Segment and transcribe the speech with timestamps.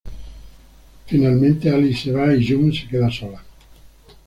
[1.05, 3.43] Finalmente Alice se va y June se queda sola.